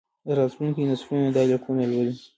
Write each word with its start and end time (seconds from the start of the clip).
راتلونکي 0.37 0.83
نسلونه 0.91 1.29
دا 1.35 1.41
لیکونه 1.51 1.83
لولي. 1.91 2.15